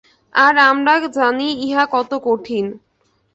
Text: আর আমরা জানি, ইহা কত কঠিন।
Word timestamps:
আর 0.35 0.55
আমরা 0.63 0.93
জানি, 1.15 1.47
ইহা 1.65 1.85
কত 1.91 2.11
কঠিন। 2.23 2.65